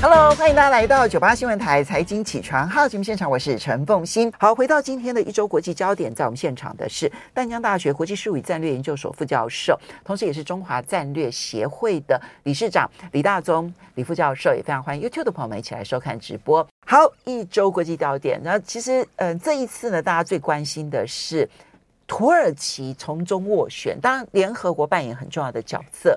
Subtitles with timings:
[0.00, 4.32] Hello，欢迎大家来到九八新闻台财经起床号节目现场，我是陈凤欣。
[4.38, 16.64] 好，回到今天的一周国际焦点，在我们现场的是淡江大学国际事务与战略研究所副教授，同时也是中华战略协会的理事长李大宗李副教授，也非常欢迎 YouTube 的朋友们一起来收看直播。
[16.86, 21.48] 好，一周国际焦点，然后其实，嗯、呃，这一次呢，大家最关心的是
[22.06, 26.16] 土耳其从中斡旋，当然联合国扮演很重要的角色。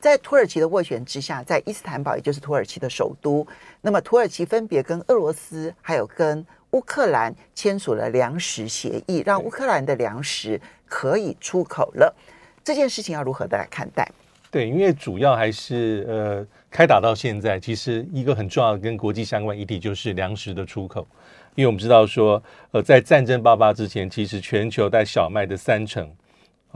[0.00, 3.46] 在土耳其的斡旋之下，在伊斯坦堡，也就是土耳其的首都，
[3.80, 12.14] 那么土耳其分别跟俄罗斯还有跟乌克兰签署了粮食协议，让乌克兰的粮食可以出口了。
[12.62, 14.06] 这件事情要如何的来看待？
[14.50, 21.06] 对，因为主要还是呃，开打到现在，其实一个很重要的跟国际相关议题就是粮食的出口，
[21.54, 26.10] 因为我们知道说，呃，在战争爆发之前，其实全球带小麦的三成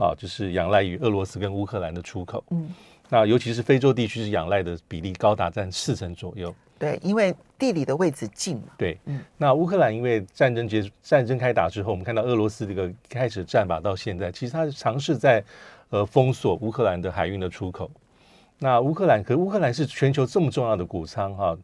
[0.01, 2.43] 啊，就是仰赖于俄罗斯跟乌克兰的出口。
[2.49, 2.73] 嗯。
[3.07, 6.53] 那尤其是非洲地区是仰赖的比例高达占四成左右。
[6.79, 8.63] 对，因为地理的位置近嘛。
[8.77, 9.19] 对，嗯。
[9.37, 15.43] 那乌克兰因为战争结束，战争开打之后，我们看到俄罗斯这个开始战法到现在，其实它是尝试在
[15.89, 17.91] 呃封锁乌克兰的海运的出口。
[18.57, 21.55] 那乌克兰，可乌克兰是全球这么重要的谷仓哈。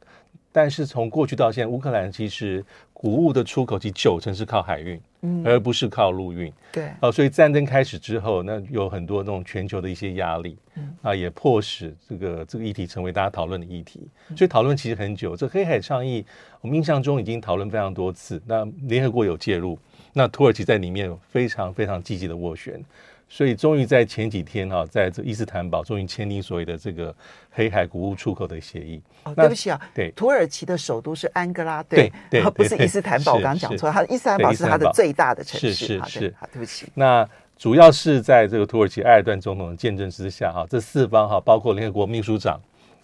[0.57, 6.51] 但是从过去到现在，乌克兰其实谷物的出口其九成是靠海运，嗯，而不是靠陆运。
[6.71, 14.07] 对，啊、呃，所以战争开始之后，那有很多那种全球的一些压力，嗯，啊，也迫使这个这个议题成为大家讨论的议题。
[14.35, 15.35] 所以讨论其实很久。
[15.35, 16.25] 这黑海倡议，
[16.59, 18.41] 我们印象中已经讨论非常多次。
[18.47, 19.77] 那联合国有介入，
[20.13, 22.83] 那土耳其在里面非常非常积极的斡旋。
[23.29, 27.13] 所以，终于在前几天哈，在这伊斯坦堡，终于签订所谓的这个
[27.51, 29.01] 黑海谷物出口的协议。
[29.23, 33.33] 哦，对不起啊，对，土耳其的首都是安哥拉，对对，不是伊斯坦堡。
[33.33, 35.73] 我刚刚讲错，它伊斯坦堡是它的最大的城市。
[35.73, 36.87] 是是是，好，对不起。
[36.93, 42.59] 那主要是在这个土耳其埃尔段总统的见证之下哈，这四方哈，包括联合国秘书长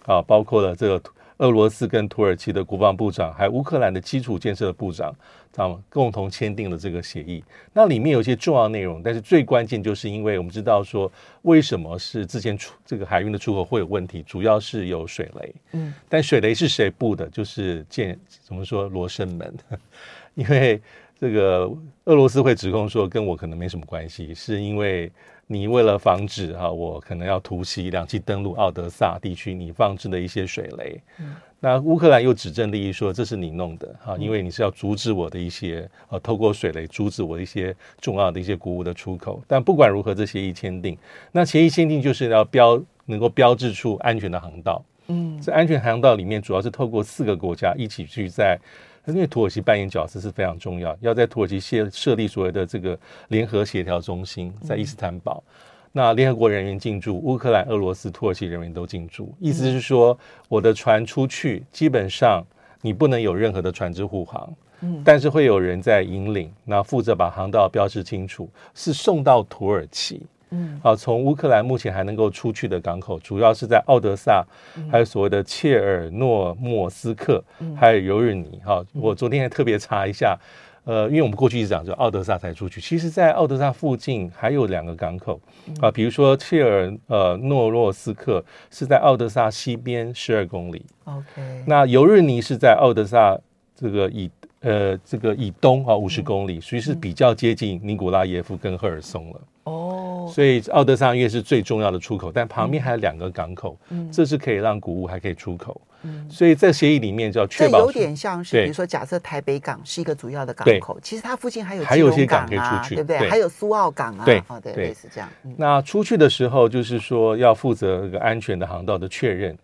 [0.06, 1.02] 啊，包括了这个。
[1.38, 5.14] 俄罗斯跟土耳其的国防部长，还有乌克兰的基础建设的部长，
[5.52, 7.42] 他们共同签订了这个协议。
[7.72, 11.10] 那里面有一些重要内容，但是最关键就是因为我们知道说，
[11.42, 15.54] 为什么是之前出这个海运的出口会有问题，主要是有水雷。
[15.72, 17.28] 嗯，但水雷是谁布的？
[17.28, 19.54] 就是建怎么说罗生门，
[20.34, 20.80] 因为
[21.18, 21.68] 这个
[22.04, 25.10] 俄罗斯会指控说跟我可能没什么关系，是因为。
[25.46, 31.00] 你为了防止哈，我可能要突袭两栖登陆奥德萨地区，你放置的一些水雷。
[31.18, 39.42] 嗯、那乌克兰又指证利益说这是你弄的哈，因为你是要阻止我的一些呃，透过水雷阻止我的一些重要的一些谷物的出口。
[39.46, 40.96] 但不管如何，这协议签订，
[41.32, 44.84] 那协议签订就是要标能够标志出安全的航道。
[45.08, 48.58] 嗯，这安全航道里面主要是透过四个国家一起去在。
[49.06, 52.98] 因为土耳其扮演角色是非常重要，要在土耳其设设立所谓的这个
[53.28, 62.42] 联合协调中心，在伊斯坦堡，嗯、那联合国人员进驻，乌克兰、俄罗斯、土耳其人员都进驻，意思是说，我的船出去，基本上
[62.80, 70.22] 你不能有任何的船只护航，嗯，但是会有人在引领，那负责把航道标示清楚，是送到土耳其。
[70.54, 74.44] 嗯，好，从乌克兰目前还能够出去的港口，主要是在奥德萨，
[74.88, 77.42] 还有所谓的切尔诺莫斯克，
[77.76, 78.60] 还有尤日尼。
[78.64, 80.38] 哈，我昨天还特别查一下，
[80.84, 85.40] 呃，因为我们过去一直讲，就奥德萨才出去，其实，在奥德萨附近还有两个港口
[85.80, 93.36] 啊，比如说切尔呃诺洛斯克是在奥德萨西边十二公里，OK，那尤日尼是在奥德萨
[93.74, 94.30] 这个以
[94.64, 99.40] 呃这个以东啊五十公里，所以是比较接近尼古拉耶夫跟赫尔松了。
[99.64, 113.26] 哦，所以奥德萨因为是最重要的出口，但旁边还有两个港口，嗯，这是可以让谷物还可以出口，嗯，所以在协议里面就要确保，有点像是，比如说假设台北港是一个主要的港口，其实它附近还有还有一些港可以出去，对不对？
[113.30, 115.30] 还有苏澳港啊，对，对，类似这样。
[115.56, 119.56] 那出去的时候就是说要负责一个安全的航道的确认。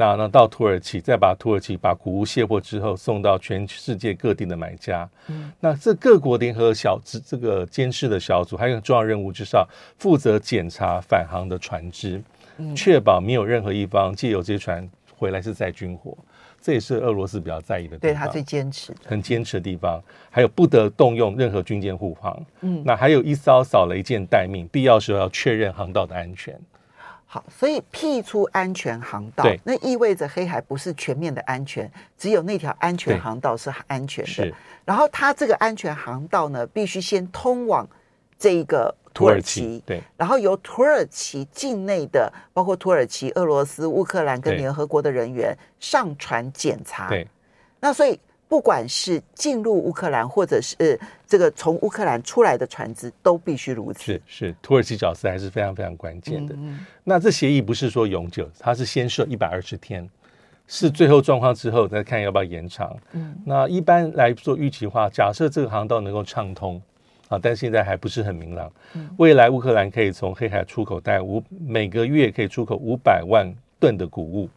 [0.00, 5.08] 那那到土耳其，再把土耳其把谷物卸货之后送到全世界各地的买家。
[5.26, 9.68] 嗯，那这各国联合小这这个监视的小组还有个重要任务，就是要
[9.98, 12.22] 负责检查返航的船只，
[12.76, 16.16] 确保没有任何一方借由这些船回来是载军火。
[16.60, 20.00] 这也是俄罗斯比较在意的地方，对他最坚持、很坚持的地方。
[20.30, 22.46] 还有不得动用任何军舰护航。
[22.60, 26.56] 嗯，那还有一艘扫雷舰待命，必要时候要确认航道的安全。
[27.30, 34.54] 好，所以辟出安全航道，那意味着黑海不是全面的安全，只有那条安全航道是安全的。
[34.86, 37.86] 然后它这个安全航道呢，必须先通往
[38.38, 47.10] 这一个土耳其，土耳其，对，然后由土耳其境内的，包括土耳其、俄罗斯、乌克兰跟联合国的人员上船检查。
[47.10, 47.28] 对，
[47.78, 54.02] 那所以不管是进入乌克兰，或者是、呃、这个从乌克兰出来的船只，都必须如此。
[54.02, 56.54] 是是，土耳其角色还是非常非常关键的。
[56.54, 60.08] 嗯嗯，那这协议不是说永久，它是先设一百二十天，
[60.66, 62.96] 是最后状况之后再看要不要延长。
[63.12, 66.80] 嗯，那一般来做预期的话，假设这个航道能够畅通
[67.28, 68.72] 啊，但现在还不是很明朗。
[68.94, 73.46] 嗯，未来乌克兰可以从黑海出口带五每个月可以出口五百万
[73.78, 74.48] 吨的谷物。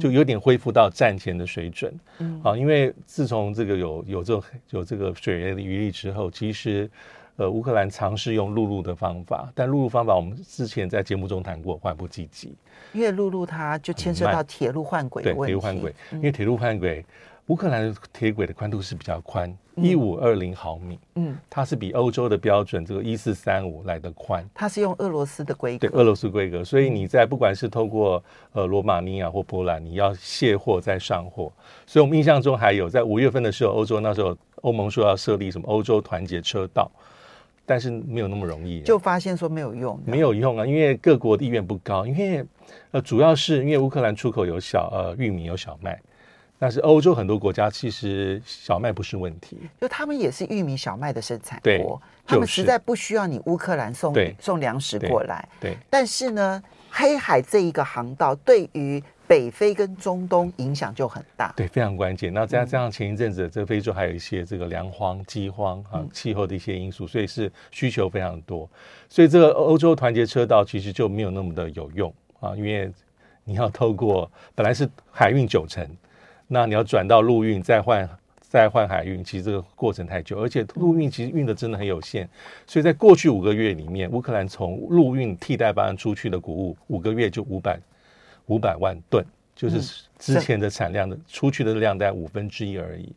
[0.00, 6.90] 就有点恢复到战前的水准，嗯，啊，因为自从这个有有这种有这个水源的余力之后，其实，
[7.36, 12.54] 呃，乌克兰尝试用陆路的方法，但陆路方法我们之前在节目中谈过，缓不积极，
[12.92, 17.04] 因为陆路它就牵涉到铁路换轨的问题，对，铁路换轨，因为铁路换轨。
[17.48, 24.48] 乌克兰的铁轨的宽度是比较宽，一五二零毫米，嗯，它是比欧洲的标准这个一四三五来的宽。
[24.54, 31.52] 它是用俄罗斯的规格，对，俄罗斯规格，所以你在不管是透过呃罗马尼亚或波兰，你要卸货再上货。
[31.86, 36.90] 所以我们印象中还有在五月份的时候，欧洲那时候欧盟说要设立什么欧洲团结车道，
[37.66, 42.42] 但是没有那么容易，就发现说没有用，没有用啊，因为各国的意愿不高，因为
[42.92, 46.00] 呃主要是因为乌克兰出口有小呃玉米有小麦。
[46.64, 55.46] 但是欧洲很多国家其实小麦不是问题，就他们也是玉米、小麦的生产国，他们实在不需要你乌克兰送送粮食过来。
[55.60, 62.32] 对，对但是呢，黑海这一个航道对于北非跟中东影响就很大，对，非常关键。
[62.32, 68.66] 那再加上前一阵子这个非洲还有一些这个粮荒、饥荒啊、气候的一些因素，所以是需求非常多。
[69.10, 72.90] 所以这个欧洲团结车道其实就没有那么的有用啊，因为
[73.44, 75.86] 你要透过本来是海运九成。
[76.46, 78.08] 那你要转到陆运，再换
[78.40, 82.28] 再换海运，其实这个过程太久，而且陆运其实运的真的很有限，
[82.66, 87.80] 所以在过去五个月里面，乌克兰从陆运替代方案出去的谷物，五个月就五百
[88.46, 89.24] 五百万吨，
[89.56, 93.12] 就是之前的产量的出去的量在五分之一而已。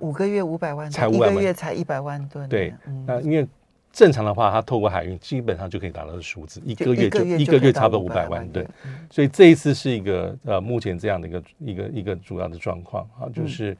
[0.00, 2.48] 五个月五百万，才五个月才一百万吨。
[2.48, 2.74] 对，
[3.06, 3.46] 那因为。
[3.92, 8.66] 正常的话，它透过海运基本上就可以达到的数字，一个月就一个月差不多五百万吨。
[9.10, 13.76] 所以这一次是一个呃，目前这样的一个一个一个主要的状况啊，就是，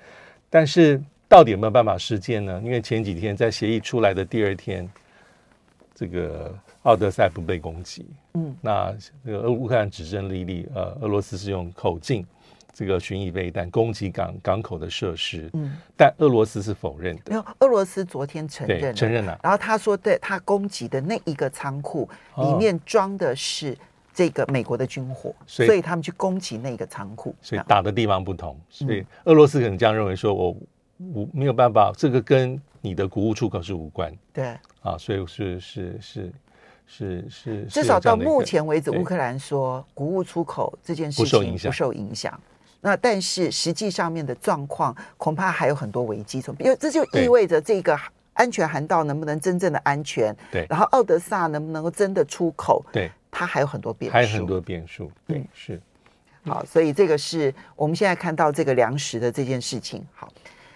[0.50, 2.60] 但是到底有没有办法实践呢？
[2.62, 4.86] 因为前几天在协议出来的第二天，
[5.94, 8.04] 这个奥德赛不被攻击，
[8.34, 8.94] 嗯，那
[9.24, 12.26] 这个乌克兰指证莉莉，呃，俄罗斯是用口径。
[12.82, 17.22] 这个巡弋飞弹攻击港港口的设施，嗯，但俄罗斯是否认的。
[17.28, 19.38] 没有，俄罗斯昨天承认，承认了。
[19.40, 22.08] 然后他说，对他攻击的那一个仓库
[22.38, 23.78] 里面装的是
[24.12, 27.32] 这个美国的军火，所以，所以他们去攻击那个仓库。
[27.40, 30.56] 所以打的地方不同，所以俄罗斯可能这样认为，说我
[31.14, 34.12] 我没有办法，这个跟你的谷物出口是无关。
[34.32, 36.32] 对啊，所以是是是
[36.84, 42.40] 是是，至少到目前为止，乌克兰说谷物出口这件事情不受影响，不受影响。
[42.84, 47.96] 那但是实际上面的状况恐怕还有很多危机，因为这就意味着这个
[48.32, 50.36] 安全航道能不能真正的安全？
[50.50, 50.66] 对。
[50.68, 52.84] 然后奥德萨能不能够真的出口？
[52.92, 53.08] 对。
[53.30, 54.12] 它还有很多变数。
[54.12, 55.12] 还有很多变数。
[55.28, 55.80] 对，嗯、是。
[56.44, 60.04] 好，所以这个是我们现在看到这个粮食的这件事情。
[60.12, 60.28] 好，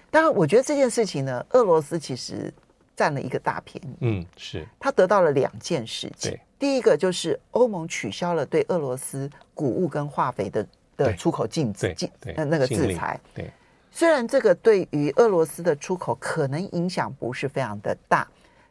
[0.09, 2.55] 当然我觉得这件事情呢，俄罗斯其实
[2.95, 3.97] 占了一个大便宜。
[4.03, 4.65] 嗯，是。
[4.79, 6.39] 他得到了两件事情。
[6.57, 10.65] 第一个就是欧盟取消了对俄罗斯谷物跟化肥的。
[10.97, 13.51] 的出口禁止，禁呃那个制裁，对，
[13.91, 18.27] 虽然这个对于俄罗斯的出口可能影响不是非常的大，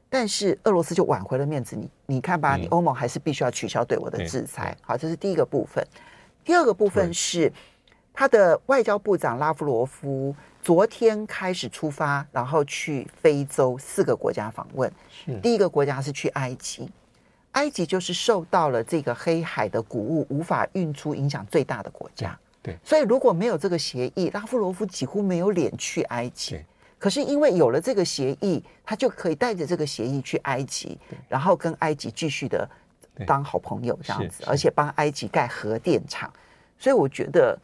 [0.09, 1.75] 但是俄罗斯就挽回了面子。
[1.75, 4.75] 你你看吧，你欧盟还是必须要取消对我的制裁。
[4.81, 5.85] 好，这是第一个部分。
[6.43, 7.51] 第二个部分是
[8.13, 14.91] 他的外交部长拉夫罗夫昨天开始出发，然后去非洲四个国家访问。
[15.41, 16.89] 第一个国家是去埃及。
[17.55, 26.59] 埃及就是受到了这个黑海的谷物无法运出影响最大的国家，对，所以如果没有这个协议，拉夫罗夫几乎没有脸去埃及。
[26.97, 30.97] 可是因为有了这个协议，他就可以带着这个协议去埃及，
[31.27, 32.69] 然后跟埃及继续的
[33.27, 36.31] 当好朋友这样子，而且帮埃及盖核电厂。
[36.79, 37.57] 所以我觉得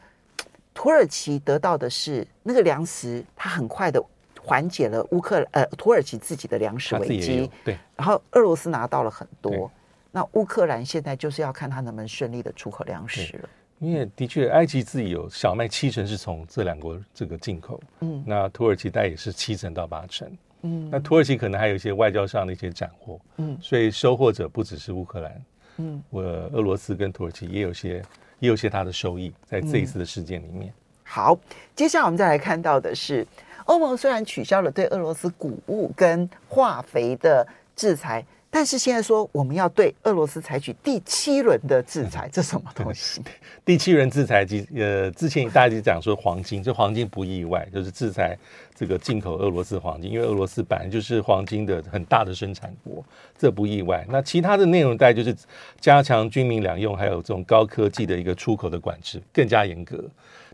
[0.74, 4.02] 土耳其得到的是那个粮食，它很快的。
[4.44, 9.70] 缓解了乌克呃土耳其自己的粮食危机，对，然后俄罗斯拿到了很多，
[10.12, 13.48] 那乌克兰现在就是要看他能不能顺利的出口粮食了。
[13.78, 25.44] 因为的确，埃及自己有小麦七成是从这两国这个进口，嗯，那土耳其大概也是七成到八成，嗯，那土耳其可能还有一些外交上的一些斩获，嗯，所以收获者不只是乌克兰，
[25.78, 28.00] 嗯，我俄罗斯跟土耳其也有些
[28.38, 30.70] 也有些它的收益在这一次的事件里面。
[30.70, 31.38] 嗯、好，
[31.74, 33.26] 接下来我们再来看到的是。
[33.66, 43.22] 欧盟虽然取消了对俄罗斯谷物跟化肥的制裁，但是现在说我们要对俄罗斯采取第七轮的制裁，这什么东西？
[43.64, 48.36] 第七轮制裁，呃，之前大家就讲说黄金，这黄金不意外，就是制裁
[48.74, 53.02] 这个进口俄罗斯黄金，因为俄罗斯本来就是黄金的很大的生产国，
[53.38, 54.06] 这不意外。
[54.10, 55.34] 那其他的内容大概就是
[55.80, 60.04] 加强军民两用，还有这种高科技的一个出口的管制更加严格。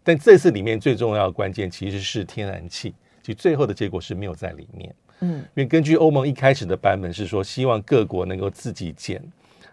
[0.05, 4.95] 但这次里面最重要的关键其实是天然气，其实最后的结果是没有在里面。
[5.21, 9.23] 嗯，因为根据欧盟一开始的版本是说，希望各国能够自己减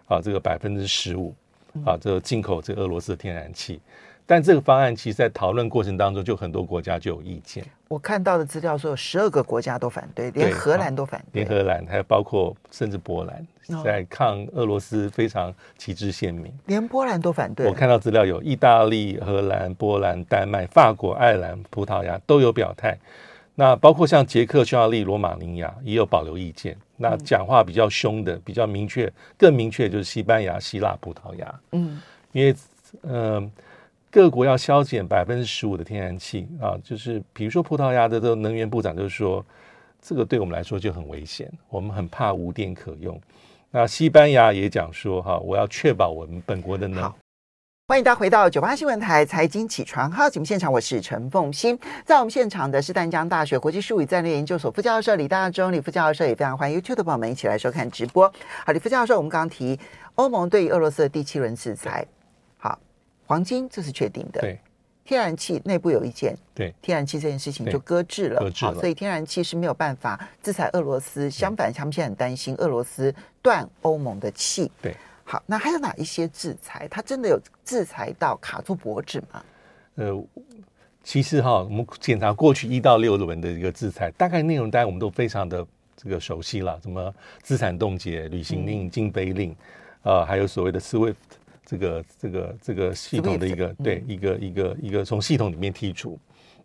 [0.06, 1.34] 啊这个百分之十五
[1.84, 3.80] 啊这个进口这个俄罗斯的天然气，
[4.26, 7.64] 但这个方案其实，在讨论过程当中，就很多国家就有意见。
[7.88, 13.46] 我看到的资料说，有十二个国家都反对，连荷兰都反对，连荷兰还有包括甚至波兰，
[13.84, 17.66] 在抗俄罗斯非常旗帜鲜明，连波兰都反对。
[17.68, 22.98] 我看到资料有意大利、荷兰、波兰、丹麦、法国、爱尔兰、葡萄牙都有表态。
[23.58, 26.76] 那包括像捷克、匈牙利、罗马尼亚也有保留意见。
[26.98, 31.60] 那讲话比较凶的、比较明确、更明确就是西班牙、希腊、葡萄牙。
[31.72, 32.00] 嗯，
[32.32, 32.54] 因为
[33.00, 33.50] 呃，
[34.10, 39.44] 各国要削减百分之十五的天然气啊，就是比如说葡萄牙的这个能源部长就是说，
[40.02, 43.18] 这个对我们来说就很危险，我们很怕无电可用。
[43.70, 47.10] 那西班牙也讲说哈，我要确保我们本国的能。
[47.88, 51.78] 欢迎大家回到九八新闻台财经起床号节目现场，我是陈凤欣。
[52.04, 58.26] 在我们现场的是淡江大学国际事务与战略研究所副教授李大中，李副教授也非常欢迎 YouTube 的朋友们一起来收看直播。
[58.64, 59.78] 好，李副教授，我们刚刚提
[60.16, 62.04] 欧盟对于俄罗斯的第七轮制裁，
[62.58, 62.76] 好，
[63.24, 64.58] 黄金这是确定的，对，
[65.04, 74.92] 天然气内部有意见，对，天然气这件事情就搁置了，搁置了，好，所以天然气是没有办法制裁俄罗斯，相反，他们现在很担心俄罗斯断欧盟的气，对。
[75.28, 76.86] 好，那还有哪一些制裁？
[76.88, 79.42] 它真的有制裁到卡住脖子吗？
[79.96, 80.24] 呃，
[81.02, 85.66] 其实哈，我们检查过去一到六轮的一个制裁，大概内容大家我们都非常的
[85.96, 89.56] 这个熟悉了，什么资产冻结、旅行令、禁飞令，啊、
[90.04, 91.16] 嗯呃，还有所谓的 SWIFT
[91.64, 96.16] 这个这个这个系统的一个对、嗯、一个一个一个从系统里面剔除，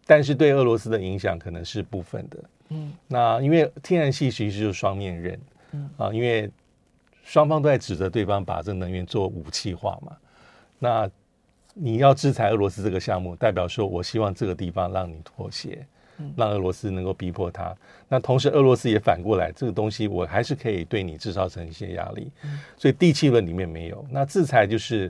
[0.06, 2.38] 但是对俄罗斯的影响可能是部分的。
[2.70, 5.40] 嗯，那因为天然气其实就是双面刃，
[5.72, 6.48] 嗯啊，因为。
[7.24, 10.18] 双方都在指责对方把这个能源做武器化嘛？
[10.80, 11.10] 那
[11.74, 15.86] 你要制裁俄罗斯这个项目，代表说我希望这个地方让你妥协，
[16.36, 17.74] 让俄罗斯能够逼迫他。
[18.10, 22.30] 那同时俄罗斯也反过来，这个东西我还是可以对你制造成一些压力。
[22.76, 24.06] 所以第七轮里面没有。
[24.10, 25.10] 那制裁就是，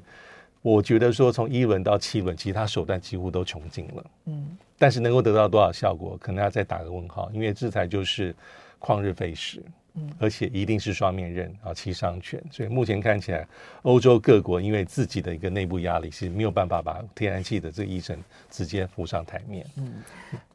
[0.62, 4.06] 我觉得说从一轮到七轮，其他手段几乎都穷尽了。
[4.26, 8.36] 嗯，但是能够得到多少效果，可能要再打个问号，因为制裁就是
[8.80, 9.64] 旷日费时。
[9.94, 12.42] 嗯，而且一定是双面刃啊，七伤拳。
[12.50, 13.46] 所以目前看起来，
[13.82, 18.18] 欧洲各国因为自己的一个内部压力，是没有办法把天然气的这个议程
[18.50, 19.66] 直接浮上台面。
[19.76, 19.96] 嗯，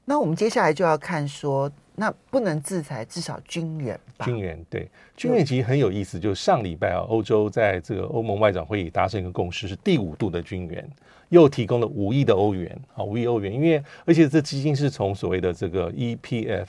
[0.07, 4.25] 那我们接下来就要看说，那不能制裁，至少军援吧？
[4.25, 6.19] 军援对，军援其实很有意思。
[6.19, 10.88] 就是上礼拜啊，欧洲在这个欧盟外长会议达成一个共识，是第五度的军援，
[11.28, 13.52] 又提供了五亿的欧元啊，五亿欧元。
[13.52, 16.66] 因为而且这基金是从所谓的这个 EPF。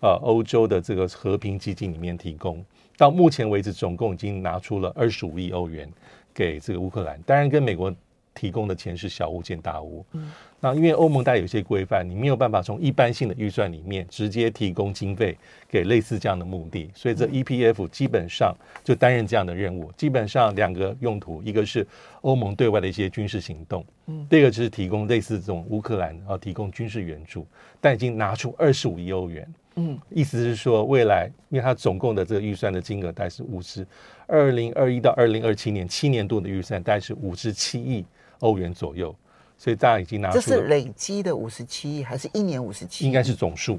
[0.00, 2.64] 呃，欧洲的这个和平基金里面提供，
[2.98, 5.90] 到目前为止总共已经拿出了二十五亿欧元
[6.34, 7.20] 给这个乌克兰。
[7.22, 7.92] 当然，跟美国
[8.34, 10.04] 提供的钱是小巫见大巫。
[10.12, 15.34] 嗯，那因为欧盟大概有些规范，你没有办法从一般性的预算里面直接提供经费
[15.66, 19.90] 给类似这样的目的，所以这 EPF 基本上就担任这样的任务。
[19.92, 21.86] 基本上两个用途，一个是
[22.20, 27.46] 欧盟对外的一些军事行动，嗯，第二个就是提供类似这种乌克兰啊提供军事援助，
[27.80, 29.50] 但已经拿出二十五亿欧元。
[29.76, 33.86] 嗯，意思是说，未来因为它总共的这个预算的金额大概是五十，
[34.26, 38.02] 二零二一到二零二七年七年度的预算大概是五十七亿
[38.38, 39.14] 欧元左右，
[39.58, 40.34] 所以大家已经拿出。
[40.34, 43.06] 这是累积的五十七亿，还是一年五十七亿？
[43.06, 43.78] 应该是总数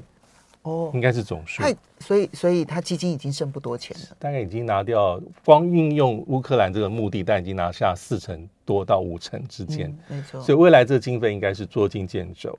[0.62, 1.64] 哦，应该是总数。
[1.98, 10.40] 所以，所以他基金已经剩不多钱了，大概已经拿掉，光运用乌克兰这个目的，但已经拿下四成多到五成之间，嗯，没错。
[10.40, 12.56] 所以未来这个经费应该是捉襟见肘。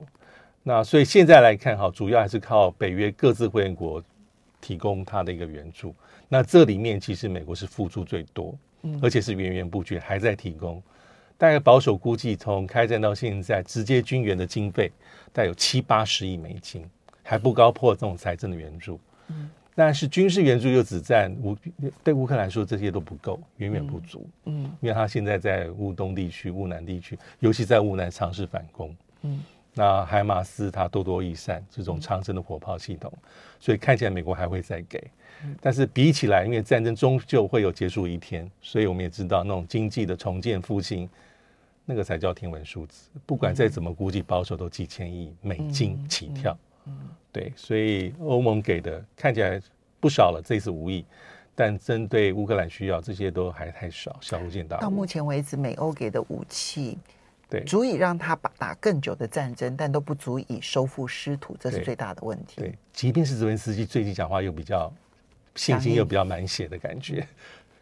[0.62, 4.02] 那所以现在来看哈，主要还是靠北约各自会员国
[4.60, 5.94] 提供它的一个援助。
[6.28, 10.80] 那这里面其实美国是付出最多，嗯，而且是源源不绝，还在提供。
[11.38, 14.92] 大概保守估计，从开战到现在，直接军援的经费
[15.32, 16.84] 大概有七八十亿美金，
[17.22, 19.00] 还不高破这种财政的援助。
[19.28, 21.56] 嗯，但是军事援助又只占乌
[22.04, 24.28] 对乌克兰说这些都不够，远远不足。
[24.44, 28.94] 嗯，因为他现在在乌东地区、乌南地区，尤其在乌南尝试反攻。
[29.22, 29.42] 嗯。
[29.74, 33.12] 那海马斯它多多益善，这种长程的火炮系统，
[33.58, 35.02] 所以看起来美国还会再给。
[35.60, 41.08] 但是比起来，因为战争终究会有结束一天，所以我们也知道那种经济的重建复兴，
[41.86, 43.08] 那个才叫天文数字。
[43.24, 46.56] 不管再怎么估计，保守都几千亿美金起跳。
[47.32, 49.60] 对，所以欧盟给的看起来
[49.98, 51.04] 不少了，这次五亿。
[51.54, 54.80] 但针对乌克兰需要，这些都还太少，小巫见大巫。
[54.80, 56.98] 到目前为止，美欧给的武器，
[57.50, 62.54] 对，足以让他把打更久的战争，但都不足以收复失土，这是最大的问题。
[62.56, 64.92] 对，对，即便是泽连斯基最近讲话又比较
[65.56, 67.26] 信心又比较满血的感觉，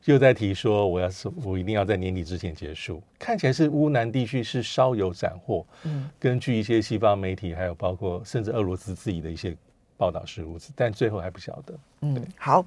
[0.06, 5.66] 又在提说我要是我一定要在年底之前结束，看起来是乌南地区是稍有斩获。
[5.84, 9.54] 嗯，根据一些西方媒体，还有包括甚至俄罗斯自己的一些
[9.98, 11.78] 报道是如此，但最后还不晓得。
[12.00, 12.64] 嗯，好。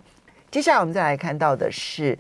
[0.51, 2.20] 接下来我们再来看到的是，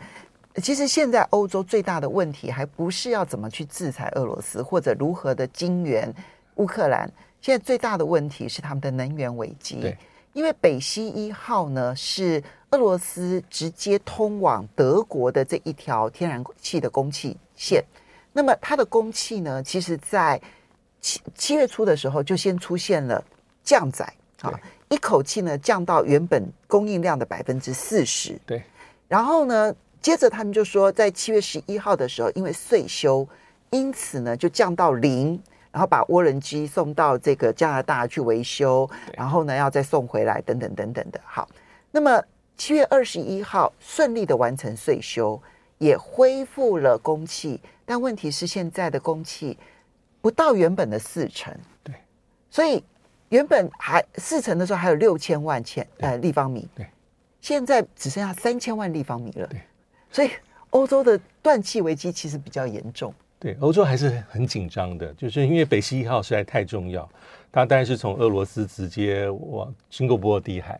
[0.55, 6.13] 其实现在欧洲最大的问题还不是要怎么去制裁俄罗斯，或者如何的经援
[6.55, 7.09] 乌克兰。
[7.39, 9.79] 现在最大的问题是他们的能源危机。
[9.79, 9.97] 对，
[10.33, 17.83] 因为北溪一号呢是俄罗斯直接通往德国的这一条天然气的供气线。
[18.33, 20.39] 那么它的供气呢，其实在
[20.99, 23.23] 七七月初的时候就先出现了
[23.63, 24.05] 降载
[24.41, 24.53] 啊。
[24.89, 28.61] 一口气呢降到原本供应量的百分之四十，对。
[29.07, 33.27] 然后呢，接着他们就说，在七月十一号的时候，因为岁修，
[33.69, 35.41] 因此呢就降到零，
[35.71, 41.21] 然后把涡轮机送到这个加拿大去维修，然后呢要再送回来，等等等等的。
[41.23, 41.47] 好，
[41.91, 42.21] 那么
[42.57, 45.41] 七月二十一号顺利的完成岁修，
[45.77, 49.57] 也恢复了供气，但问题是现在的供气
[50.19, 51.95] 不到原本的四成，对，
[52.49, 52.83] 所以。
[53.31, 56.85] 原本还四成的时候还有六千万千呃立方米，对，
[57.39, 59.61] 现在只剩下三千万立方米了，对，
[60.11, 60.29] 所以
[60.71, 63.13] 欧洲的断气危机其实比较严重。
[63.39, 67.09] 对，欧洲还是很紧张的，就是因为北溪一号实在太重要，
[67.51, 70.79] 它当然是从俄罗斯直接往经过波罗的海，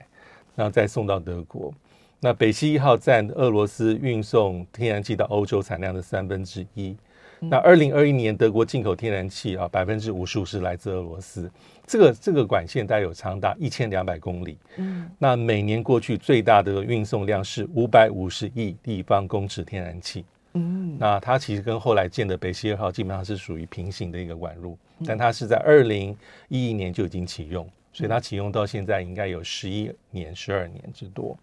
[0.56, 1.74] 然后再送到德国。
[2.20, 6.96] 那北溪一号占俄罗斯运送天然气到欧洲产量的三分之一。
[7.44, 11.50] 那二零二一年德国进口天然气啊，百分之五十五是来自俄罗斯。
[11.88, 14.58] 这个这个管线带有长达一千两百公里。
[14.78, 20.24] 嗯，那每年过去最大的运送量是五百五十亿立方公尺天然气。
[20.54, 26.16] 嗯，那它其实跟后来建的北溪二号基本上是属于平行的一个管路，但它是在二零
[26.48, 31.36] 一一年就已经启用，所以它启用到现在应该有十一年、十二年之多。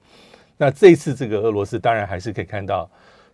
[0.56, 2.88] 那这次这个俄罗斯当然还是可以看到。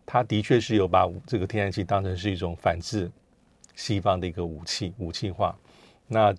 [0.07, 3.11] 他的确是有把这个天然气当成是一种反制
[3.75, 5.57] 西方的一个武器，武器化。
[6.07, 6.35] 那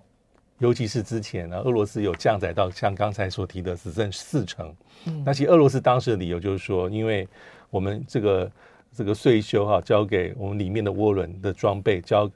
[0.58, 4.74] 尤其是之前呢，俄罗斯有降载到像刚才所提的只剩四成。
[5.04, 7.28] 嗯，那其实俄罗斯当时的理由就是说，因为
[7.68, 8.50] 我们这个
[8.92, 12.30] 这个税修哈，交给我们里面的涡轮的装备交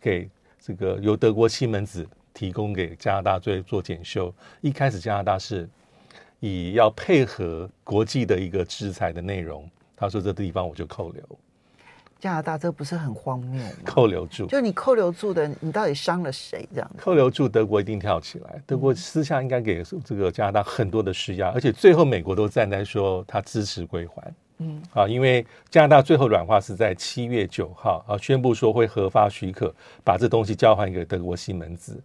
[0.00, 0.26] 给
[0.58, 4.32] 这个由德国西门子提供给加拿大做做检修。
[4.62, 5.68] 一开始加拿大是
[6.40, 9.68] 以要配合国际的一个制裁的内容。
[9.98, 11.22] 他说：“这地方我就扣留。”
[12.20, 13.70] 加拿大这不是很荒谬吗？
[13.84, 16.68] 扣留住，就你扣留住的，你到底伤了谁？
[16.74, 18.60] 这样扣留住，德国一定跳起来。
[18.66, 24.34] 德国私下应该给这个加拿大很多的施压，而且最后美国都站在说他支持归还。
[24.58, 31.96] 嗯，啊，因为加拿大最后软化是在七月九号啊，宣布说会核发许可，把这东西交还给德国西门子。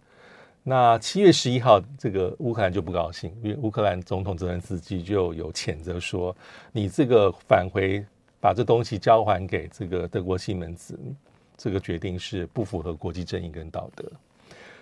[0.66, 6.34] 那七月十一号，这个乌克兰就不高兴，因为乌克兰总统泽连斯基就有谴责说
[6.72, 8.02] ：“你这个返回
[8.40, 10.98] 把这东西交还给这个德国西门子，
[11.58, 14.10] 这个决定是不符合国际正义跟道德。”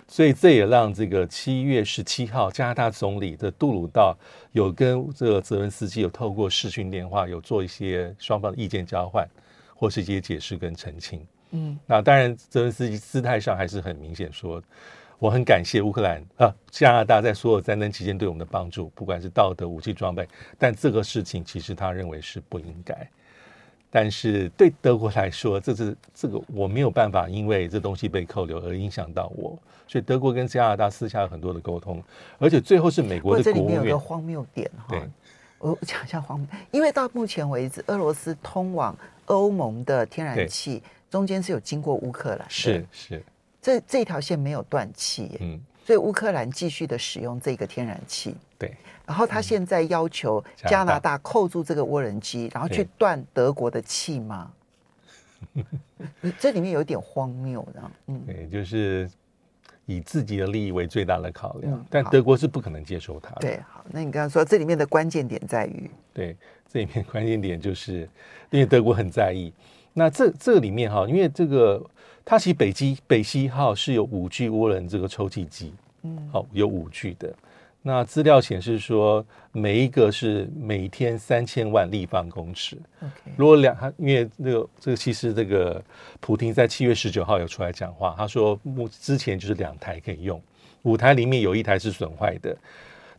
[0.07, 4.17] 所以这也让这个七月十七号，加拿大总理的杜鲁道
[4.53, 9.29] 有跟这个泽连斯基有透过视讯电话，有做一些双方的意见交换，
[9.75, 11.27] 或是一些解释跟澄清。
[11.51, 14.63] 嗯，那当然泽连斯基姿态上还是很明显说。
[15.23, 23.09] 我很感谢乌克兰啊，加拿大在所有战争期间对我们的帮助，不管是道德、武器装备，但这个事情其实他认为是不应该。
[23.89, 29.57] 但是对德国来说，这是这个我没有办法，因为这东西被扣留而影响到我，
[29.87, 32.03] 所以德国跟加拿大私下有很多的沟通，
[32.41, 33.55] 而且最后是美国的国务院。
[33.55, 35.09] 这里面有个荒谬点哈，对
[35.61, 43.25] 我讲一下荒谬，因为到目前为止，俄罗斯通往欧盟的天然气中间是有经过乌克兰，是是。
[43.63, 48.77] 这这条线没有断气，嗯，所以乌克兰继续的使用这个天然气，对。
[49.07, 54.51] 然后他现在要求加拿大扣住这个涡轮机，然后去断德国的气吗？
[56.39, 59.09] 这里面有点荒谬，这样，嗯，对，就是
[59.87, 63.41] 以自己的利益为最大的考量，嗯、但德国是不可能接受它的。
[63.41, 66.37] 对，好，那你刚刚说这里面的关键点在于，对，
[66.69, 68.09] 这里面关键点就是
[68.51, 69.53] 因为德国很在意。
[69.93, 71.85] 那这这里面哈，因为这个。
[72.25, 77.35] 它其实北机北溪号是有五具涡轮这个抽气机，嗯，好，有五具的。
[77.85, 82.79] 那资料显示说，每一个是每天三千万立方公尺。
[83.37, 85.83] 如果两，因为那个这个其实这个
[86.21, 90.41] 普丁在七月十九号有出来讲话，他说目之前就是两台可以用，
[90.83, 92.57] 五台里面有一台是损坏的。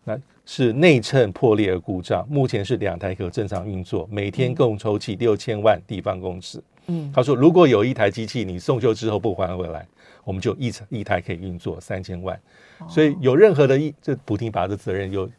[0.05, 6.63] 那是内衬破裂而故障，目前是两台可正常运作，每天共抽气六千万立方公尺。
[6.87, 9.85] 嗯，他说如果有一台机器你送修之后不还回来，
[10.23, 12.39] 我们就一台一台可以运作三千万。
[12.89, 15.29] 所以有任何的一这补丁把的责任又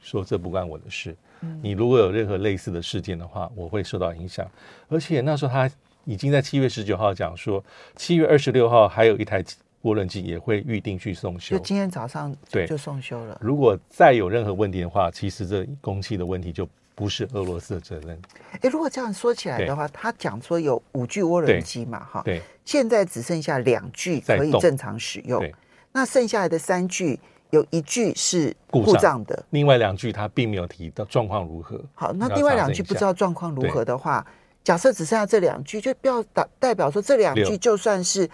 [0.00, 1.16] 说这不关我的事。
[1.60, 4.50] 你如果有任何类似的事件的话，我会受到影响。
[4.88, 5.70] 而且那时候他
[6.04, 7.62] 已经在七月十九号讲说，
[7.96, 9.44] 七月二十六号还有一台
[9.82, 11.58] 涡轮机也会预定去送修。
[11.58, 13.36] 就今天早上对就送修了。
[13.42, 18.20] 如果再有任何问题的话，其实这工期的问题就不是俄罗斯的责任。
[18.52, 25.44] 哎，如果这样说起来的话，他讲说有五具涡轮机嘛，哈，对，现在只剩下两具可以正常使用，
[25.92, 27.18] 那剩下来的三具。
[27.50, 31.80] 有一具是故障的，另外两具他并没有提到状况如何。
[31.94, 34.26] 好，那另外两具不知道状况如何的话，
[34.64, 38.28] 假设只剩下这两具，就不要代代表说这两具就算是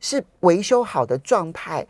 [0.00, 1.86] 是维修好的状态，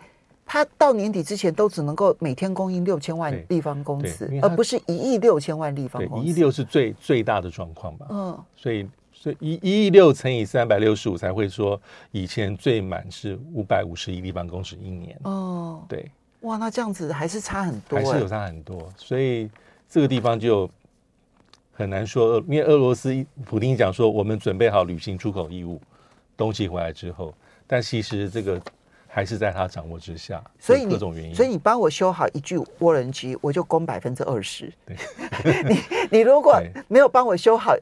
[0.55, 6.29] 它到年底之前都只能够每天供应六千万立方公尺，而不是一亿六千万立方公尺。
[6.29, 8.07] 一亿六是最最大的状况吧？
[8.09, 11.81] 嗯，所以所以一一亿六乘以三百六十五才会说
[12.13, 15.19] 以前最满是五百五十亿立方公尺一年。
[15.25, 16.09] 哦，对。
[16.43, 19.51] 哇，那这样子还是差很多，还是有差很多，所以
[19.89, 20.71] 这个地方就
[21.73, 22.39] 很难说。
[22.47, 25.81] 因为俄罗斯普丁讲说，我们准备好履行出口义务，
[26.37, 27.35] 东西回来之后，
[27.67, 28.63] 但其实这个
[29.15, 31.33] 还是在他掌握之下，所以各种原因。
[31.33, 34.73] 所以你帮我修好一具涡轮机，我就供百分之二十。
[34.85, 35.79] 对， 你
[36.11, 37.77] 你如果没有帮我修好。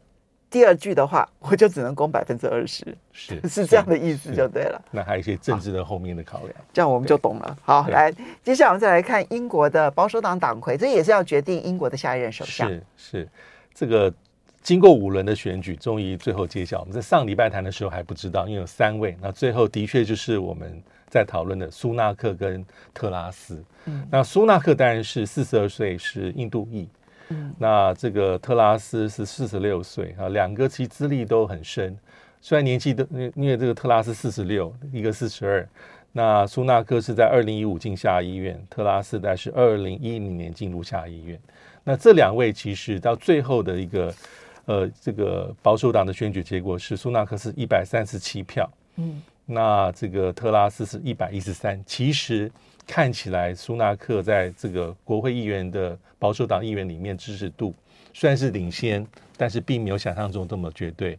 [0.51, 4.79] 第二句的话，我就只能供百分之二十，是 是这样的意思就对了。
[4.91, 7.57] 那还有一些政治的后面的考量，这样我们就懂了。
[7.63, 12.69] 好，来，接下来我们再来看英国的保守党党魁，这也是要决定英国的下一任首相。
[12.69, 13.29] 是是，
[13.73, 14.13] 这个
[14.61, 16.81] 经过五轮的选举，终于最后揭晓。
[16.81, 19.17] 我们在上礼拜谈的时候还不知道，因为有三位。
[19.23, 23.63] 那最后的确就是我们在讨论的苏纳克跟特拉斯。
[23.85, 26.89] 嗯，那苏纳克当然是四十二岁，是印度裔。
[27.59, 31.95] 那这个特拉斯是四十六岁啊，两个其资历都很深，
[32.41, 35.69] 虽然年纪都因为这个特拉斯四十六，一个四十二，
[36.13, 41.39] 那苏纳克是在二零一五进下议院，特拉斯在是二零一零年进入下议院。
[41.85, 44.15] 那这两位其实到最后的一个
[44.67, 52.51] 呃这个保守党的选举结果是苏纳克是一百三十七票，嗯，那这个特拉斯是一百一十三，其实。
[52.85, 57.73] 看起来苏纳克在这个国会议员的保守党议员里面支持度
[58.13, 61.13] 虽然是领先，但是并没有想象中这么绝对。
[61.13, 61.19] 因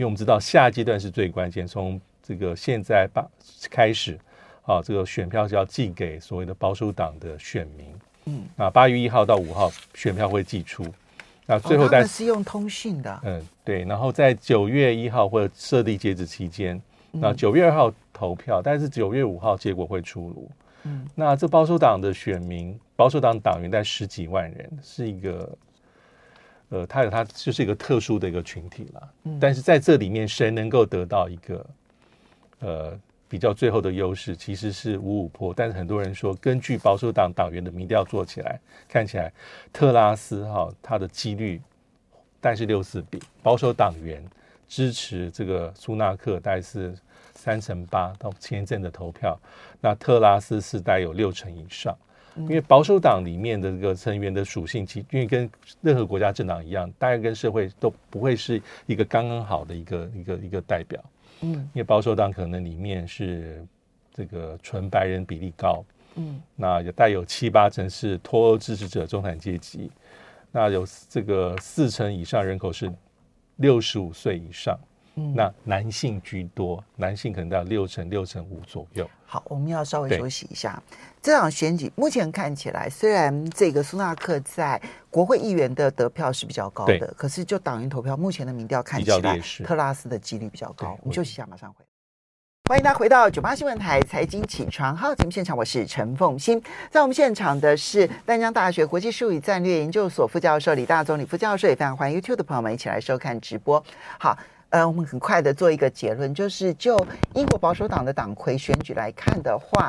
[0.00, 3.26] 为我们知道下阶段是最关键，从这个现在八
[3.70, 4.18] 开始，
[4.64, 7.86] 啊，这个选票是要寄给所谓的保守党的选民。
[8.26, 10.84] 嗯，啊，八月一号到五号选票会寄出，
[11.46, 13.20] 那最后在、哦、是用通讯的。
[13.24, 13.82] 嗯，对。
[13.84, 16.80] 然后在九月一号或者设立截止期间，
[17.20, 20.50] 那九月二号投票，但是九月五号结果会出炉。
[20.84, 25.58] 嗯，那这保守党的选民，保守党党员在十几万人，是一个，
[26.68, 29.12] 呃，他有他就是一个特殊的一个群体了。
[29.24, 31.66] 嗯，但是在这里面，谁能够得到一个，
[32.60, 35.52] 呃，比较最后的优势，其实是五五坡。
[35.52, 39.32] 但是很多人说，根据保守党党员的民调做起来，看起来
[39.72, 41.60] 特拉斯哈他的几率，
[42.40, 44.24] 大概是六四比，保守党员
[44.68, 46.94] 支持这个苏纳克，大概是。
[47.48, 49.40] 三成八到前一阵的投票，
[49.80, 51.96] 那特拉斯是带有六成以上，
[52.36, 61.02] 因为保守党里面的这个成员的属性，其因为跟任何国家政党一样，大概跟社会都不会是一个刚刚好的一个一个一个代表，
[61.40, 63.64] 嗯，因为保守党可能里面是
[64.12, 65.82] 这个纯白人比例高，
[66.16, 69.90] 嗯，那也带有七八成是脱欧支持者中产阶级，
[70.52, 72.92] 那有这个四成以上人口是
[73.56, 74.78] 六十五岁以上。
[75.34, 79.08] 那男性居多，男性可能到六成六成五左右。
[79.26, 80.82] 好，我们要稍微休息一下。
[81.20, 90.96] 这场选举目前看起来，虽然这个苏纳克在国会议员的得票是比较高的，可是就党员投票，目前的民调看起来，特拉斯的几率比较高。
[91.02, 91.86] 我们休息一下，马上回来。
[92.70, 96.62] 欢迎大家回到九八新闻台财经起床号节目现场，我是陈凤欣。
[96.90, 103.82] 在我们现场的是淡江大学国际事务与战略研究所副教授李大宗李副教授，也非常欢迎 YouTube 的朋友们一起来收看直播。
[104.18, 104.38] 好。
[104.70, 106.98] 呃，我们很快的做一个结论，就是就
[107.34, 109.88] 英国保守党的党魁选举来看的话，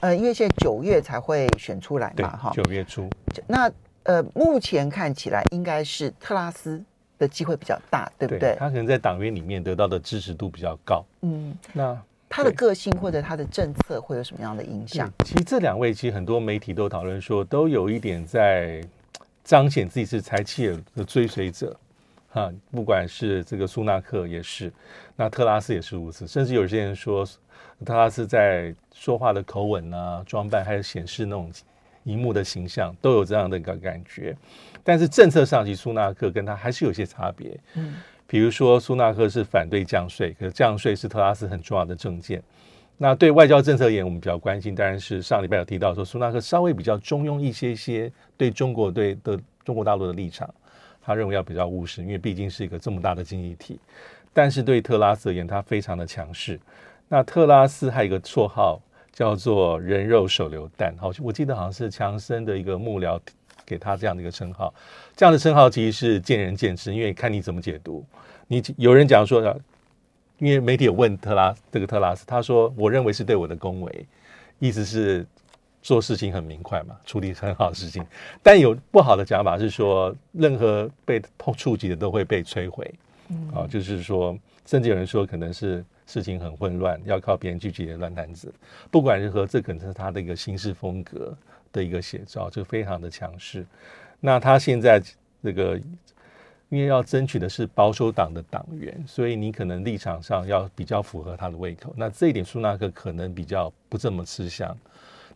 [0.00, 3.10] 呃，因为现在九月才会选出来嘛，哈，九月初。
[3.46, 3.70] 那
[4.04, 6.80] 呃，目前看起来应该是特拉斯
[7.18, 8.52] 的机会比较大，对不对？
[8.52, 11.04] 对，他可能在党员里面得到的支持度比较高。
[11.22, 15.12] 嗯，那他的个性或者他的政策会有什么样的影响？
[15.24, 18.80] 其实这两位，其实很多媒体都讨论说，都有一点在
[19.42, 21.76] 彰显自己是柴契尔的追随者。
[22.30, 24.72] 哈，不管是这个苏纳克也是，
[25.16, 27.26] 那特拉斯也是如此，甚至有些人说，
[27.84, 31.50] 特拉斯在说话的口吻啊、装扮，还有显示那种
[32.04, 34.36] 荧幕的形象，都有这样的一个感觉。
[34.84, 37.58] 但是政策上，其实苏纳克跟他还是有些差别。
[37.74, 42.42] 嗯，比如说苏纳克是反对降税，可是降税是特拉斯很重要的政见。
[42.96, 50.48] 那对外交政策而言，我们比较关心，当然是上礼拜有提到说，苏纳克稍微比较中庸一些些，对中国对的中国大陆的立场，
[51.02, 53.78] 他认为要比较务实，因为毕竟是一个这么大的经济体。
[54.32, 56.58] 但是对特拉斯而言，他非常的强势。
[57.08, 58.80] 那特拉斯还有一个绰号
[59.12, 63.20] 叫做“人肉手榴弹”，好，我记得好像是强森的一个幕僚。
[63.66, 64.74] 给他这样的一个称号，
[65.14, 68.04] 这样的称号其实是见仁见智，因为看你怎么解读。
[68.48, 69.40] 你有人讲说，
[70.38, 74.06] 因为媒体有问特拉这个特拉斯，他说：“我认为是对我的恭维，
[74.58, 75.24] 意思是
[75.82, 78.04] 做事情很明快嘛，处理很好的事情。”
[78.42, 82.92] 但有不好的讲法是说，任何被碰触及的都会被摧毁。
[83.28, 88.52] 嗯，啊，就是说，甚至有人说可能是事情很混乱，要靠别人聚集的乱摊子。
[88.90, 91.36] 不管如何，这可能是他的一个行事风格。
[91.72, 93.64] 的一个写照，就非常的强势。
[94.18, 95.00] 那他现在
[95.40, 95.80] 这个，
[96.68, 101.94] 因为要争取的是保守党的党员，所以你可能立场上要比较符合他的胃口。
[101.96, 104.76] 那这一点，苏纳克可能比较不这么吃香。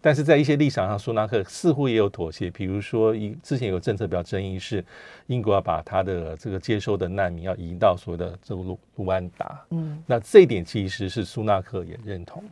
[0.05, 2.51] 但是在一些立场上，苏纳克似乎也有妥协。
[2.51, 4.85] 比如说，一之前有政策比较争议是，
[5.29, 9.65] 英国要把他的这个接收的难民要移到所谓的这个卢卢安达。
[9.71, 12.45] 嗯，那这一点其实是苏纳克也认同。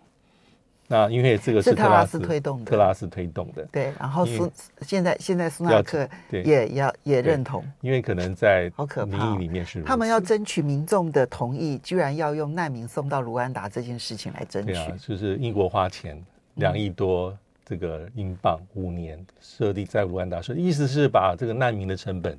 [0.89, 3.93] 那因为这个是特拉斯推动的，特拉斯推动的，对。
[4.01, 8.73] 然后苏现在现在苏纳克也要也认同，因为可能在
[9.07, 14.73] 民意里面是他们要争取民众的同意，居然要用难民送到卢安达这件事情来争取。
[14.73, 16.19] 对啊，就是英国花钱
[16.55, 22.39] 两亿多这个英镑五年设立在卢安达，说意思是把这个难民的成本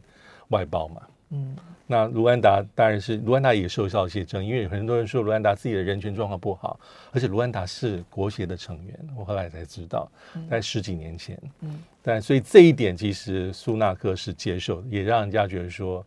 [0.49, 1.02] 外包嘛。
[1.30, 1.56] 嗯。
[1.86, 6.80] 那卢安达当然是卢安达也受到一些争议，因为很多人说卢安达自己的人权状况不好，
[7.12, 10.10] 而且卢安达是国协的成员，我后来才知道，
[10.49, 16.04] 在十几年前，嗯，但所以这一点其实苏纳克是接受的，也让人家觉得说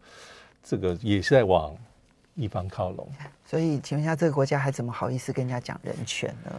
[0.65, 1.77] 这个也是在往
[2.35, 3.07] 一方靠拢。
[3.45, 6.51] 所以请问一下，这个国家还怎么好意思跟人家讲人权呢？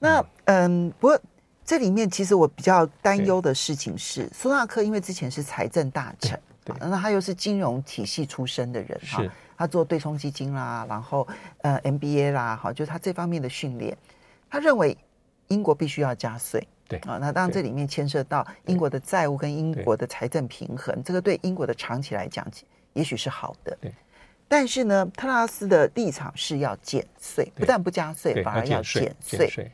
[0.00, 1.20] 好，那嗯，不过
[1.64, 6.40] 这里面其实我比较担忧的事情是，苏纳克因为之前是财政大臣。
[6.78, 9.24] 那他又是金融体系出身的人哈，
[9.56, 11.26] 他做对冲基金啦，然后
[11.62, 13.96] 呃 MBA 啦，哈，就是他这方面的训练，
[14.48, 14.96] 他认为
[15.48, 22.46] 英国必须要加税，对啊，那当然这里面牵涉到英国的债务跟英国的财政平衡，这个对英国的长期来讲，
[22.92, 23.92] 也许是好的，对。
[24.46, 29.72] 但是呢，特拉斯的立场是要减税，不但不加税，反而要减税。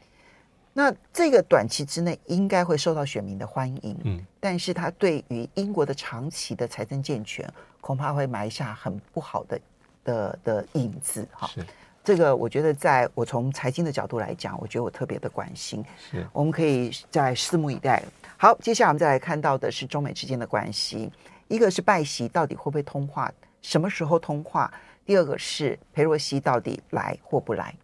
[0.79, 9.59] 那这个短期之内应该会受到选民的欢迎，嗯，但是他对于英国的长期的财政健全，恐怕会埋下很不好的
[10.05, 11.47] 的的影子，哈。
[11.47, 11.65] 是，
[12.05, 18.03] 这个我觉得，在我从财经的角度来讲，我觉得我特别的关心，是，我们可以再拭目以待。
[18.37, 21.11] 好，接下来我们再来看到的是中美之间的关系，
[21.49, 24.71] 一个是拜习到底会不会通话，什么时候通话？
[25.07, 27.75] 第二个是裴若曦到底来或不来？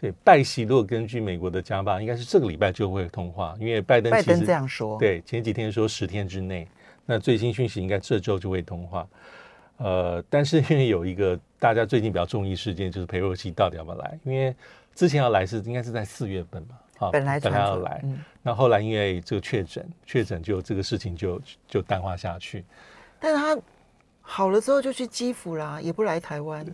[0.00, 4.96] 对，拜习如果根据美国的讲法，应该是这个礼拜就会通话，因为拜登拜登这样说。
[4.96, 6.68] 对，前几天说十天之内，
[7.04, 9.04] 那最新讯息应该这周就会通话。
[9.78, 14.16] 呃，但是因为有一个大家最近比较重意事件，就是裴洛西到底要不要来？
[14.22, 14.54] 因为
[14.94, 22.64] 之前要来是应该是在四月份嘛，啊，本来本来要来，嗯，那后来因为这个确诊，确诊就这个事情就就淡化下去。
[23.18, 23.60] 但是他
[24.30, 26.64] 好了之后就去基辅啦，也不来台湾。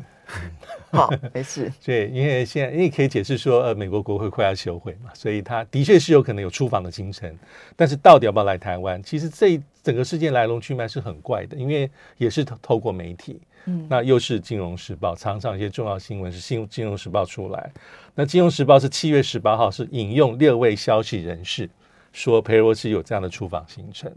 [0.91, 1.73] 好， 没事。
[1.85, 7.33] 对，因为现在因为可以解释说，呃，美国国会快要休会嘛，所以他的确是有可能有出访的行程。
[7.77, 9.01] 但是到底要不要来台湾？
[9.05, 11.89] 其实这整个事件来龙去脉是很怪的，因为
[12.19, 17.71] 也是透透过媒体，嗯，那又是《金融时报》，常常一些重要新闻是《新金融时报》出来。
[18.17, 21.71] 那《金融时报》是七月十八号是引用六位消息人士
[22.13, 24.13] 说，裴洛西有这样的出访行程。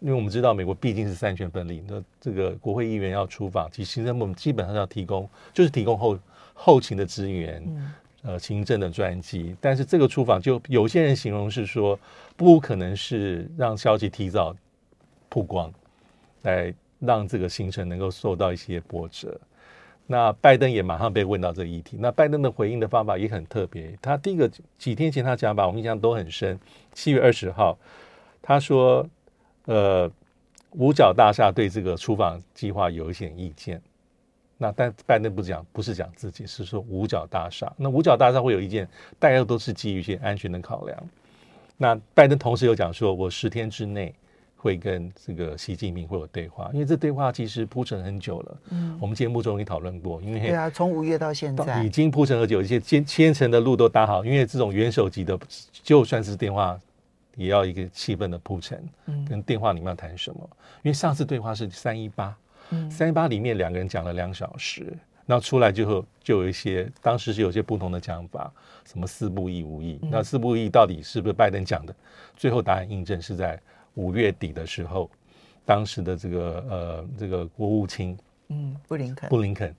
[0.00, 6.18] 因为我们知道美国毕竟是三权分立，那这个国会议员要出访，其实行政部门基本上要提供，就是提供后
[6.54, 9.54] 后勤的资源，嗯、呃，行政的专机。
[9.60, 11.98] 但是这个出访，就有些人形容是说，
[12.34, 14.56] 不可能是让消息提早
[15.28, 15.70] 曝光，
[16.42, 19.38] 来让这个行程能够受到一些波折。
[20.06, 23.94] 那拜登也马上被问到这个议题，那拜登的回应的方法也很特别。
[24.00, 26.58] 他第一个几天前他讲吧，我印象都很深。
[26.94, 27.76] 七月二十号，
[28.40, 29.06] 他说。
[29.66, 30.10] 呃，
[30.72, 33.80] 五角大厦对这个出访计划有一些意见。
[34.62, 37.72] 那但拜登不讲，不是讲自己，是说五角大厦。
[37.78, 38.86] 那五角大厦会有意见，
[39.18, 40.98] 大家都是基于一些安全的考量。
[41.78, 44.14] 那拜登同时又讲说，我十天之内
[44.56, 48.58] 会跟这个习近平会有对话，因为这对话其实铺陈很久了。
[48.68, 54.22] 嗯，我们节目中也讨论过，因为对啊，从五月到现在已经铺陈很久，一些千千层的路都搭好。
[54.26, 55.38] 因为这种元首级的，
[55.72, 56.78] 就算是电话。
[57.40, 60.50] 也要一个气氛的铺陈，嗯，跟电话里面要谈什么？
[60.82, 62.36] 因为上次对话是三一八，
[62.68, 64.92] 嗯，三一八里面两个人讲了两小时，
[65.24, 68.52] 那出来之后就有一些当时是有些不同的讲法，
[68.84, 71.94] 什么四不一无意，嗯、那四不一到底是不是拜登讲的？
[72.36, 73.58] 最后答案印证是在
[73.94, 75.10] 五月底的时候，
[75.64, 79.74] 当时的这个呃这个国务卿，嗯，布林肯，布林肯。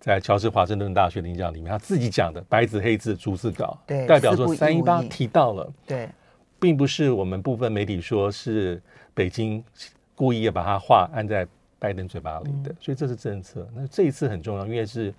[0.00, 6.08] 在乔治华盛顿大学的演讲里面，他自己讲的白纸黑字逐字稿，对，代表说三一八提到了，对，
[6.62, 8.80] 并不是我们部分媒体说是
[9.12, 9.62] 北京
[10.14, 11.44] 故意要把他话按在
[11.80, 13.68] 拜登嘴巴里的，嗯、所以这是政策。
[13.74, 15.12] 那这一次很重要，因为是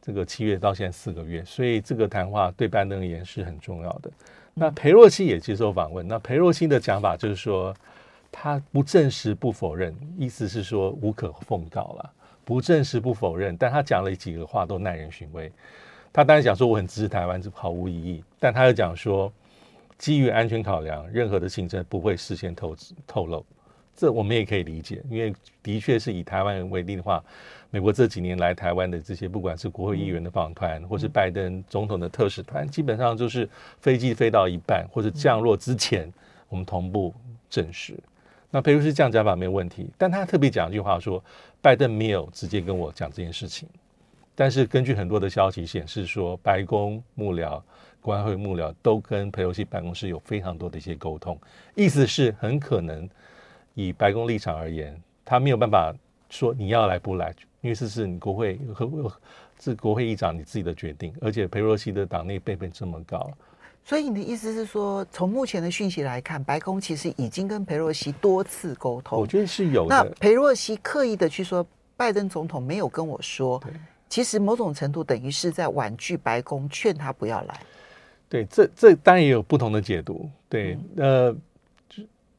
[0.00, 4.08] 这个七月到现在四个月，所以这个谈话对拜登而言是很重要的。
[4.54, 7.74] 那裴洛西也接受访问，那裴洛西的讲法就是说，
[8.30, 12.12] 他不证实不否认，意思是说无可奉告了。
[12.44, 15.50] 不证实不否认，但他讲了几个话都耐人寻味。
[16.12, 18.24] 他当然讲说我很支持台湾，这毫无疑义。
[18.38, 19.32] 但他又讲说，
[20.00, 22.74] 基于安全考量，任何的行程不会事先透
[23.06, 23.44] 透露。
[23.94, 25.30] 这我们也可以理解，因为
[25.62, 27.22] 的确是以台湾为例的话，
[27.68, 33.46] 美国这几年来台湾的这些，不管是国会议员的访团，或是拜登总统的特使团，基本上就是
[33.78, 36.10] 飞机飞到一半或者降落之前，
[36.48, 37.12] 我们同步
[37.50, 37.94] 证实。
[38.50, 41.22] 那佩洛西这样讲法没有问题，但他特别讲一句话说，
[41.60, 43.68] 拜登没有直接跟我讲这件事情，
[44.34, 47.60] 但是根据很多的消息显示说，白宫幕僚、
[48.00, 51.38] 国安会幕僚都跟裴洛西办公室有非常多的一些沟通，
[51.74, 53.08] 意思是很可能
[53.74, 55.94] 以白宫立场而言，他没有办法
[56.28, 59.12] 说你要来不来，因为这是你国会和
[59.60, 63.30] 是国会议长你自己的决定，而且裴洛西的党内辈分这么高。
[63.84, 69.18] 所以你的意思是说，从目前的讯息来看，白宫其实已经跟裴洛西多次沟通。
[69.18, 69.94] 我觉得是有的。
[69.94, 73.62] 那裴洛西刻意的去说，拜登总统没有跟我说，
[74.08, 77.60] 其实某种程度等于是在婉拒白宫，劝他不要来。
[78.30, 80.30] 对，这这当然也有不同的解读。
[80.48, 81.36] 对，嗯、呃，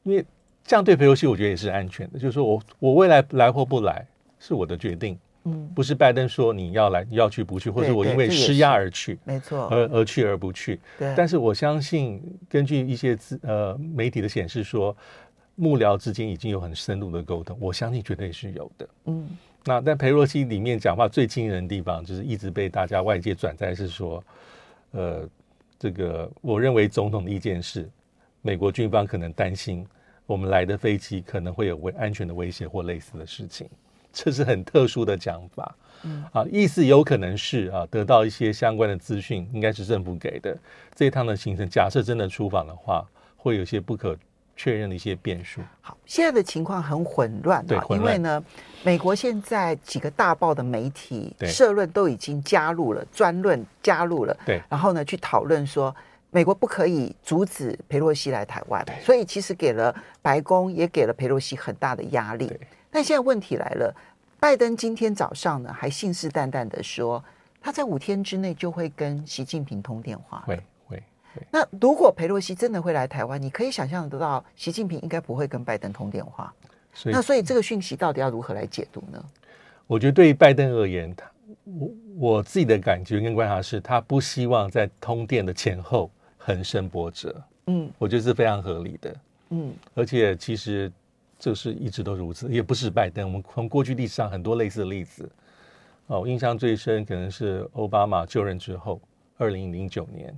[0.02, 0.24] 因为
[0.64, 2.18] 这样对裴洛西，我觉得也是安全的。
[2.18, 4.04] 就是说我我未来来或不来
[4.40, 5.16] 是我的决定。
[5.44, 10.78] 嗯，不是拜登说你要来要去不去，或者我因为施压而去，没错，而而去而不去。
[10.96, 14.96] 对，但是我相信，根据一些资呃媒体的显示说，
[15.56, 18.88] 幕僚之间已经有很深入的沟通，我相信绝对是有的。
[19.06, 19.28] 嗯，
[19.64, 24.22] 那但裴洛西里面讲话最惊人的地方，就是一直被大家外界转载是说，
[24.92, 25.28] 呃，
[25.82, 27.90] 这个我认为总统的意见是，
[28.40, 29.84] 美国军方可能担心
[30.26, 33.68] 我们来的飞机可能会有危安全的威胁或类似的事情。
[34.12, 40.56] 这是很特殊的讲法，嗯啊，意思有可能是啊，得到一些相关的资讯，应该是政府给的。
[40.94, 43.04] 这一趟的行程，假设真的出访的话，
[43.36, 44.16] 会有些不可
[44.56, 45.60] 确认的一些变数。
[45.80, 48.42] 好，现在的情况很混乱，对，因为呢，
[48.84, 55.94] 美国现在几个大报的媒体社论都已经加入了专论，加入了，对，然后呢，去讨论说
[56.30, 62.52] 美国不可以阻止佩洛西来台湾，所以其实给了白宫也给了佩洛西很大的压力。
[62.90, 63.94] 但现在问题来了，
[64.38, 67.22] 拜登今天早上呢还信誓旦旦的说，
[67.60, 70.44] 他在五天之内就会跟习近平通电话。
[71.50, 76.52] 那如果裴洛西真的会来台湾，你可以想象得到，习近平应该不会跟拜登通电话。
[76.94, 79.24] 所以那所以这个讯息到底要如何来解读呢？
[79.86, 81.30] 我觉得对于拜登而言，他
[81.64, 87.42] 我我自己的感觉跟观察是，他不希望在通电的前后横生波折。
[87.66, 89.16] 嗯，我觉得是非常合理的。
[89.50, 90.90] 嗯，而且其实。
[91.44, 93.26] 这是一直都如此，也不是拜登。
[93.26, 95.28] 我们从过去历史上很多类似的例子，
[96.06, 99.00] 哦，我印象最深可能是奥巴马就任之后，
[99.38, 100.32] 二零零九年，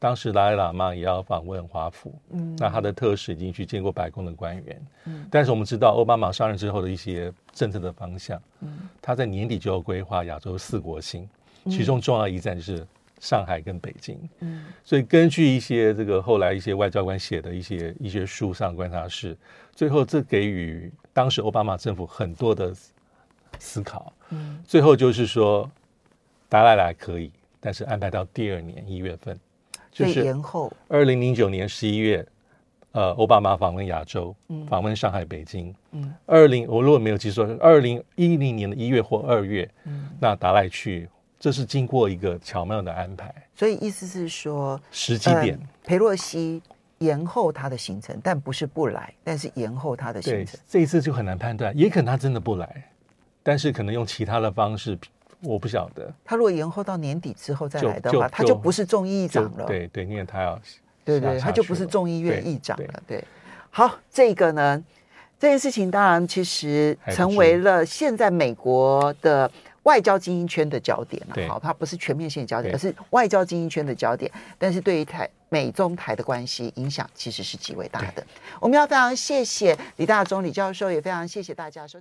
[0.00, 11.28] 当时达赖喇嘛也要访问华府，嗯，那他的特使已经去见过白宫的官员，嗯，但是我们知道奥巴马上任之后的一些政策的方向，嗯，他在年底就要规划亚洲四国行，
[11.66, 12.84] 其中重要一站就是。
[13.22, 19.36] 上海跟北京，嗯，所以根据一些这个后来一些外交官写的一些一些书上观察是，
[19.74, 22.74] 最后这给予当时奥巴马政府很多的
[23.58, 25.70] 思考，嗯，最后就是说
[26.48, 29.38] 达赖来可以，但是安排到第二年一月份，
[29.90, 30.72] 就是延后。
[30.88, 32.26] 二零零九年十一月，
[32.92, 41.08] 呃，奥巴马访问亚洲，嗯，访问上海、北京，嗯，二零我如果没有记错，二零一零年的一月或二月，嗯，那达赖去。
[41.42, 46.60] 这是经过一个巧妙的安排，所以意思是说，时机点，裴洛西
[46.98, 50.60] 延后他的行程，但不是不来，但是延后他的行程。
[50.68, 52.90] 这一次就很难判断，也可能他真的不来，
[53.42, 54.98] 但是可能用其他的方式，
[55.42, 56.12] 我不晓得。
[56.24, 59.66] 他如果延后到年底之后再来的话，就他就不是众议长了。
[59.66, 60.60] 对对，因为他要，
[61.04, 63.02] 对对，他就不是众议院议长了。
[63.06, 63.24] 对，
[63.70, 64.82] 好，这个呢，
[65.38, 69.50] 这件事情当然其实成为了现在美国的。
[69.84, 74.30] 外交精英圈的焦点了，好，它不是全面性的焦点，而是外交精英圈的焦点。
[74.58, 78.22] 但是对于台美中台的关系影响其实是极为大的。
[78.60, 81.98] 我们要非常谢谢李大中李教授，也非常谢谢大家收。